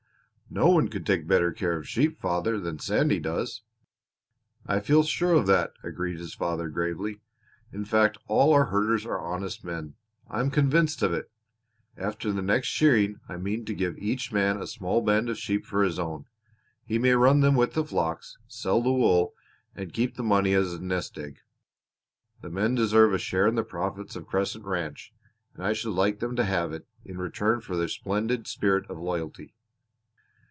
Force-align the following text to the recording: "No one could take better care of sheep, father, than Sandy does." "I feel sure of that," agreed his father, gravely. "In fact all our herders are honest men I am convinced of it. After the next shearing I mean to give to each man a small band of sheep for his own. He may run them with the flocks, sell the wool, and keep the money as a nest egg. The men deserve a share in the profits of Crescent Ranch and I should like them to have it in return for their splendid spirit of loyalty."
"No 0.53 0.67
one 0.67 0.89
could 0.89 1.05
take 1.05 1.27
better 1.29 1.53
care 1.53 1.77
of 1.77 1.87
sheep, 1.87 2.19
father, 2.19 2.59
than 2.59 2.77
Sandy 2.77 3.21
does." 3.21 3.61
"I 4.65 4.81
feel 4.81 5.01
sure 5.03 5.31
of 5.31 5.47
that," 5.47 5.71
agreed 5.81 6.19
his 6.19 6.33
father, 6.33 6.67
gravely. 6.67 7.21
"In 7.71 7.85
fact 7.85 8.17
all 8.27 8.51
our 8.51 8.65
herders 8.65 9.05
are 9.05 9.17
honest 9.17 9.63
men 9.63 9.93
I 10.29 10.41
am 10.41 10.51
convinced 10.51 11.03
of 11.03 11.13
it. 11.13 11.31
After 11.95 12.33
the 12.33 12.41
next 12.41 12.67
shearing 12.67 13.21
I 13.29 13.37
mean 13.37 13.63
to 13.63 13.73
give 13.73 13.95
to 13.95 14.01
each 14.01 14.33
man 14.33 14.61
a 14.61 14.67
small 14.67 14.99
band 14.99 15.29
of 15.29 15.37
sheep 15.37 15.65
for 15.65 15.85
his 15.85 15.97
own. 15.97 16.25
He 16.83 16.99
may 16.99 17.13
run 17.15 17.39
them 17.39 17.55
with 17.55 17.71
the 17.71 17.85
flocks, 17.85 18.37
sell 18.49 18.81
the 18.81 18.91
wool, 18.91 19.33
and 19.73 19.93
keep 19.93 20.17
the 20.17 20.21
money 20.21 20.53
as 20.53 20.73
a 20.73 20.83
nest 20.83 21.17
egg. 21.17 21.39
The 22.41 22.49
men 22.49 22.75
deserve 22.75 23.13
a 23.13 23.19
share 23.19 23.47
in 23.47 23.55
the 23.55 23.63
profits 23.63 24.17
of 24.17 24.27
Crescent 24.27 24.65
Ranch 24.65 25.13
and 25.53 25.65
I 25.65 25.71
should 25.71 25.93
like 25.93 26.19
them 26.19 26.35
to 26.35 26.43
have 26.43 26.73
it 26.73 26.85
in 27.05 27.19
return 27.19 27.61
for 27.61 27.77
their 27.77 27.87
splendid 27.87 28.47
spirit 28.47 28.85
of 28.89 28.97
loyalty." 28.99 29.55